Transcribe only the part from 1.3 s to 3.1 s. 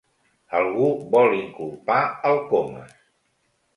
inculpar el Comas.